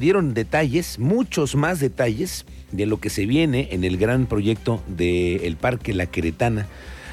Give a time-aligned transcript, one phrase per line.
[0.00, 5.56] dieron detalles, muchos más detalles de lo que se viene en el gran proyecto del
[5.56, 6.66] Parque La Queretana,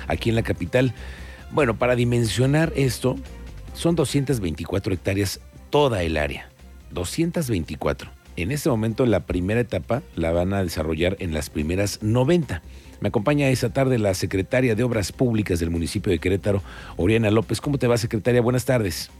[0.07, 0.93] aquí en la capital.
[1.51, 3.15] Bueno, para dimensionar esto,
[3.73, 5.39] son 224 hectáreas
[5.69, 6.49] toda el área.
[6.91, 8.09] 224.
[8.37, 12.61] En este momento la primera etapa la van a desarrollar en las primeras 90.
[13.01, 16.63] Me acompaña esta tarde la secretaria de Obras Públicas del municipio de Querétaro,
[16.95, 17.61] Oriana López.
[17.61, 18.41] ¿Cómo te va, secretaria?
[18.41, 19.11] Buenas tardes.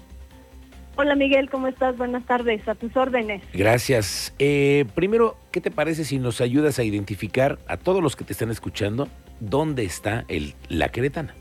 [1.00, 1.96] Hola Miguel, ¿cómo estás?
[1.96, 3.44] Buenas tardes, a tus órdenes.
[3.54, 4.34] Gracias.
[4.40, 8.34] Eh, primero, ¿qué te parece si nos ayudas a identificar a todos los que te
[8.34, 9.08] están escuchando
[9.40, 11.36] dónde está el, la Queretana?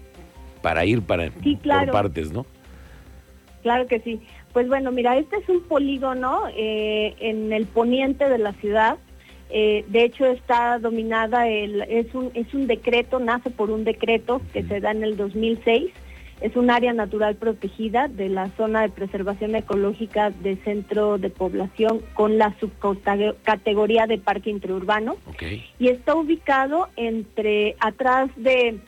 [0.61, 2.45] Para ir para, por partes, ¿no?
[3.63, 4.21] Claro que sí.
[4.53, 8.99] Pues bueno, mira, este es un polígono eh, en el poniente de la ciudad.
[9.49, 14.43] Eh, de hecho, está dominada, el, es, un, es un decreto, nace por un decreto
[14.53, 15.93] que se da en el 2006
[16.41, 22.03] es un área natural protegida de la zona de preservación ecológica de centro de población
[22.15, 25.17] con la subcategoría de parque interurbano.
[25.79, 28.79] Y está ubicado entre, atrás de,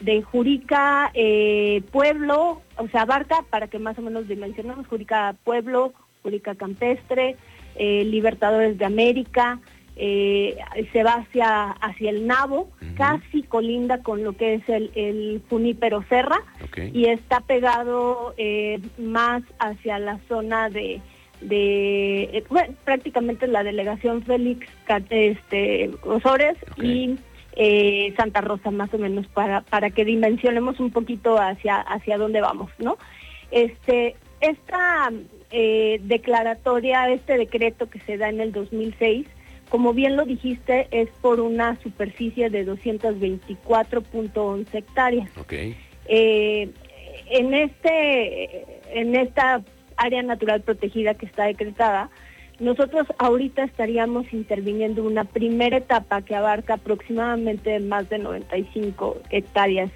[0.00, 5.94] de Jurica eh, Pueblo, o sea, abarca, para que más o menos dimensionemos, Jurica Pueblo,
[6.22, 7.36] Jurica Campestre,
[7.76, 9.60] eh, Libertadores de América,
[10.00, 10.56] eh,
[10.92, 16.04] se va hacia, hacia el Nabo, casi colinda con lo que es el, el Junípero
[16.08, 16.38] Serra
[16.92, 21.00] y está pegado eh, más hacia la zona de,
[21.40, 24.68] de eh, bueno, prácticamente la delegación Félix
[25.10, 27.18] este, Osores y
[28.16, 32.70] Santa Rosa más o menos para, para que dimensionemos un poquito hacia, hacia dónde vamos,
[32.78, 32.98] ¿no?
[33.50, 35.10] Este, esta
[35.50, 39.26] declaratoria, este decreto que se da en el 2006,
[39.68, 45.30] como bien lo dijiste, es por una superficie de 224.11 hectáreas.
[45.36, 45.76] Okay.
[46.06, 46.70] Eh,
[47.30, 49.62] en, este, en esta
[49.96, 52.10] área natural protegida que está decretada,
[52.58, 59.90] nosotros ahorita estaríamos interviniendo una primera etapa que abarca aproximadamente más de 95 hectáreas.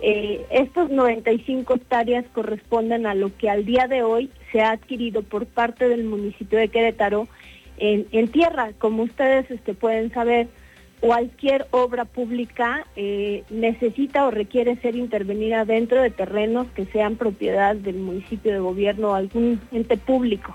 [0.00, 5.22] Eh, estos 95 hectáreas corresponden a lo que al día de hoy se ha adquirido
[5.22, 7.28] por parte del municipio de Querétaro
[7.82, 8.70] en, tierra.
[8.78, 10.48] Como ustedes este, pueden saber,
[11.00, 17.74] cualquier obra pública eh, necesita o requiere ser intervenida dentro de terrenos que sean propiedad
[17.74, 20.54] del municipio de gobierno o algún ente público.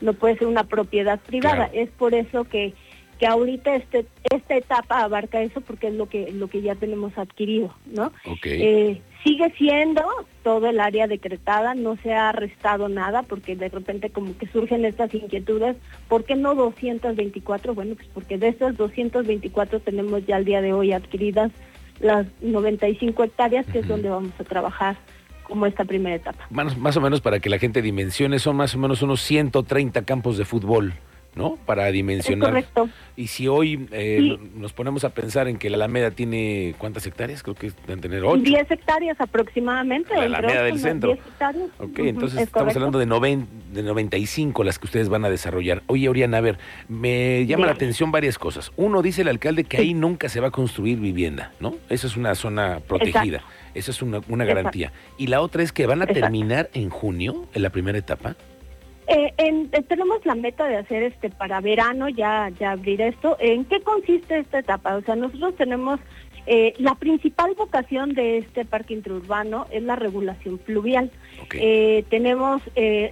[0.00, 1.68] No puede ser una propiedad privada.
[1.72, 2.72] Es por eso que,
[3.18, 7.16] que ahorita este, esta etapa abarca eso porque es lo que, lo que ya tenemos
[7.18, 8.10] adquirido, ¿no?
[8.44, 10.02] Eh, sigue siendo
[10.42, 14.84] todo el área decretada, no se ha arrestado nada porque de repente como que surgen
[14.84, 15.76] estas inquietudes,
[16.08, 17.74] ¿por qué no 224?
[17.74, 21.50] Bueno, pues porque de esas 224 tenemos ya al día de hoy adquiridas
[22.00, 24.96] las 95 hectáreas, que es donde vamos a trabajar
[25.44, 26.46] como esta primera etapa.
[26.50, 30.04] Más, más o menos para que la gente dimensione, son más o menos unos 130
[30.04, 30.92] campos de fútbol.
[31.34, 31.56] ¿No?
[31.66, 32.50] Para dimensionar.
[32.50, 32.88] correcto.
[33.16, 37.42] Y si hoy eh, nos ponemos a pensar en que la Alameda tiene cuántas hectáreas,
[37.42, 38.42] creo que deben tener 8.
[38.42, 40.14] 10 hectáreas aproximadamente.
[40.14, 41.14] La Alameda del centro.
[41.14, 41.68] 10 hectáreas.
[41.78, 45.82] Ok, entonces estamos hablando de, noven, de 95 las que ustedes van a desarrollar.
[45.86, 46.58] Oye, Oriana, a ver,
[46.88, 48.72] me llama la atención varias cosas.
[48.76, 51.74] Uno, dice el alcalde que ahí nunca se va a construir vivienda, ¿no?
[51.88, 53.42] Esa es una zona protegida.
[53.74, 54.92] Esa es una, una garantía.
[55.18, 58.36] Y la otra es que van a terminar en junio, en la primera etapa.
[59.06, 63.36] Eh, en, eh, tenemos la meta de hacer este para verano ya ya abrir esto.
[63.38, 64.96] ¿En qué consiste esta etapa?
[64.96, 66.00] O sea, nosotros tenemos
[66.46, 71.10] eh, la principal vocación de este parque interurbano es la regulación pluvial.
[72.10, 72.62] tenemos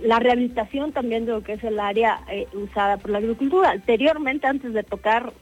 [0.03, 2.21] la rehabilitación también de lo que es el área
[2.53, 3.71] usada por la agricultura.
[3.71, 5.33] Anteriormente, antes de tocar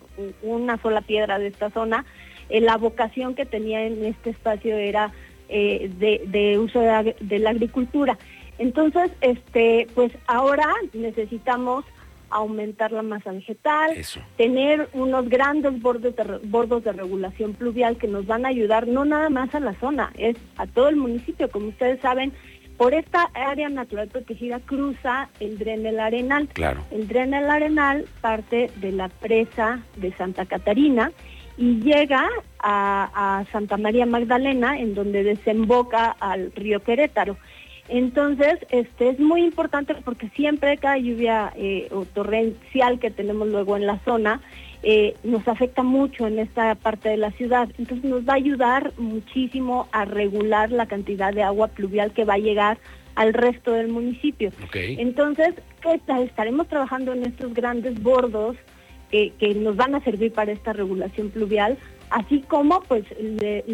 [0.43, 2.05] una sola piedra de esta zona,
[2.49, 5.12] la vocación que tenía en este espacio era
[5.49, 8.19] de, uso de la agricultura.
[8.60, 11.82] Entonces, este, pues ahora necesitamos
[12.28, 13.97] aumentar la masa vegetal,
[14.37, 19.06] tener unos grandes bordes de, bordos de regulación pluvial que nos van a ayudar no
[19.06, 21.50] nada más a la zona, es a todo el municipio.
[21.50, 22.34] Como ustedes saben,
[22.76, 26.47] por esta área natural protegida cruza el dren del Arenal.
[26.49, 26.84] Claro.
[26.91, 31.12] El dren del Arenal parte de la presa de Santa Catarina
[31.56, 37.38] y llega a, a Santa María Magdalena, en donde desemboca al río Querétaro.
[37.90, 43.76] Entonces, este es muy importante porque siempre cada lluvia eh, o torrencial que tenemos luego
[43.76, 44.40] en la zona
[44.84, 47.69] eh, nos afecta mucho en esta parte de la ciudad.
[47.78, 52.34] Entonces nos va a ayudar muchísimo a regular la cantidad de agua pluvial que va
[52.34, 52.78] a llegar
[53.16, 54.52] al resto del municipio.
[54.72, 55.54] Entonces,
[56.25, 58.56] estaremos trabajando en estos grandes bordos
[59.10, 61.76] que, que nos van a servir para esta regulación pluvial
[62.10, 63.04] así como, pues,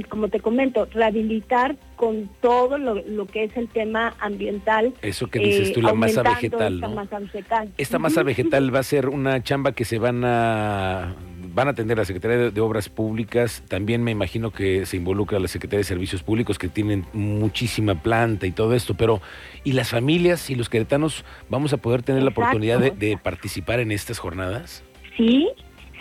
[0.09, 4.95] como te comento, rehabilitar con todo lo, que es el tema ambiental.
[5.03, 7.73] Eso que dices tú, la masa vegetal, esta Masa vegetal.
[7.77, 11.15] Esta masa vegetal va a ser una chamba que se van a
[11.55, 15.49] van a atender la Secretaría de Obras Públicas, también me imagino que se involucra la
[15.49, 19.23] Secretaría de Servicios Públicos, que tienen muchísima planta y todo esto, pero
[19.65, 23.81] ¿y las familias y los queretanos vamos a poder tener la oportunidad de, de participar
[23.81, 24.85] en estas jornadas?
[25.17, 25.49] Sí,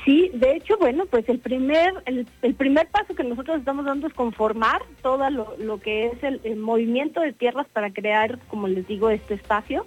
[0.05, 4.13] Sí, de hecho, bueno, pues el primer el, primer paso que nosotros estamos dando es
[4.13, 9.33] conformar todo lo, que es el, movimiento de tierras para crear, como les digo, este
[9.33, 9.83] espacio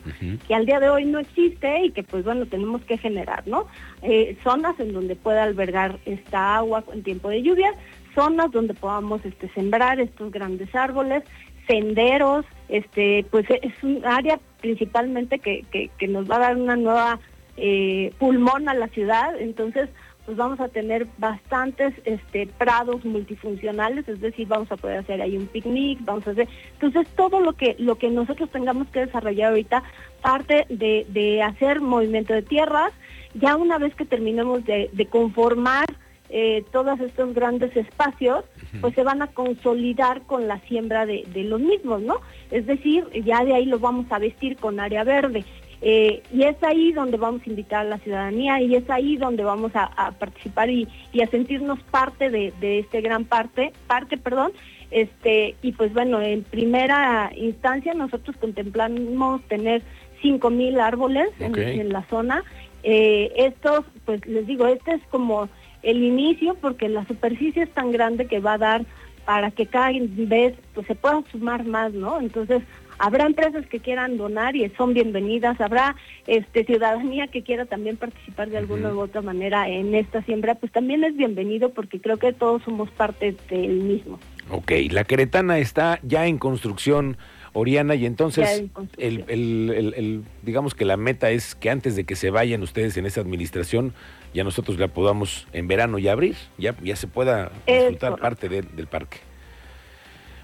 [0.49, 3.69] que al día de hoy no existe y que pues bueno, tenemos que generar, ¿no?
[4.03, 7.73] Eh, zonas en donde pueda albergar esta agua en tiempo de lluvia,
[8.12, 11.23] zonas donde podamos este, sembrar estos grandes árboles,
[11.69, 17.20] senderos, este, pues es un área principalmente que, que, nos va a dar una nueva
[17.56, 19.88] eh, pulmón a la ciudad, entonces
[20.28, 25.38] pues vamos a tener bastantes este, prados multifuncionales, es decir, vamos a poder hacer ahí
[25.38, 29.48] un picnic, vamos a hacer, entonces todo lo que lo que nosotros tengamos que desarrollar
[29.48, 29.82] ahorita
[30.20, 32.92] parte de, hacer movimiento de tierras,
[33.32, 35.86] ya una vez que terminemos de, conformar
[36.28, 38.44] eh, todos estos grandes espacios,
[38.82, 42.20] pues se van a consolidar con la siembra de, de, los mismos, ¿no?
[42.50, 45.46] Es decir, ya de ahí lo vamos a vestir con área verde.
[45.80, 49.44] Eh, y es ahí donde vamos a invitar a la ciudadanía y es ahí donde
[49.44, 50.88] vamos a, participar y,
[51.22, 54.52] a sentirnos parte de, este gran parte, parte, perdón,
[54.90, 59.82] este, y pues bueno, en primera instancia nosotros contemplamos tener
[60.22, 62.42] 5 mil árboles en, la zona.
[62.82, 65.48] Eh, estos, pues les digo, este es como
[65.82, 68.84] el inicio porque la superficie es tan grande que va a dar
[69.24, 72.19] para que cada vez pues, se puedan sumar más, ¿no?
[72.19, 72.62] Entonces,
[72.98, 75.96] Habrá empresas que quieran donar y son bienvenidas, habrá
[76.26, 80.72] este ciudadanía que quiera también participar de alguna u otra manera en esta siembra, pues
[80.72, 84.18] también es bienvenido porque creo que todos somos parte del mismo.
[84.50, 87.16] Ok, la queretana está ya en construcción.
[87.54, 88.64] Oriana, y entonces
[88.98, 93.06] el, el, digamos que la meta es que antes de que se vayan ustedes en
[93.06, 93.94] esa administración,
[94.34, 98.86] ya nosotros la podamos en verano ya abrir, ya, ya se pueda disfrutar parte del
[98.86, 99.18] parque.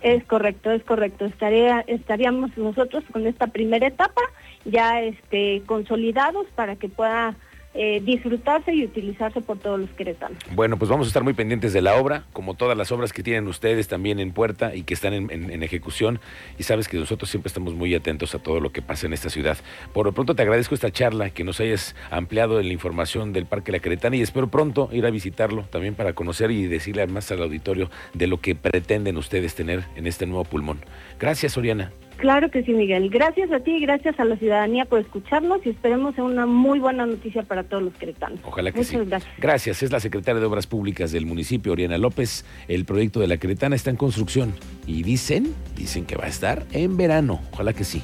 [0.05, 1.25] Es correcto, es correcto.
[1.25, 4.21] Estaría, estaríamos nosotros con esta primera etapa
[4.67, 7.35] ya este, consolidados para que pueda
[7.75, 10.39] eh, disfrutarse y utilizarse por todos los queretanos.
[10.53, 13.23] Bueno, pues vamos a estar muy pendientes de la obra, como todas las obras que
[13.23, 16.21] tienen ustedes también en puerta y que están en, ejecución.
[16.59, 19.29] Y sabes que nosotros siempre estamos muy atentos a todo lo que pasa en esta
[19.29, 19.59] ciudad.
[19.93, 23.47] Por lo pronto te agradezco esta charla, que nos hayas ampliado en la información del
[23.47, 27.31] Parque La Queretana y espero pronto ir a visitarlo también para conocer y decirle más
[27.33, 30.79] al auditorio de lo que pretenden ustedes tener en este nuevo pulmón.
[31.19, 31.93] Gracias, Oriana.
[32.17, 33.11] Claro que sí, Miguel.
[33.11, 37.07] Gracias a ti y gracias a la ciudadanía por escucharnos y esperemos una muy buena
[37.07, 38.41] noticia para todos los queretanos.
[38.45, 38.97] Ojalá que sí.
[38.97, 39.33] Gracias.
[39.39, 39.83] gracias.
[39.83, 42.45] Es la secretaria de Obras Públicas del municipio, Oriana López.
[42.69, 44.55] El proyecto de la Queretana está en construcción
[44.87, 47.41] y dicen, dicen que va a estar en verano.
[47.53, 48.03] Ojalá que sí.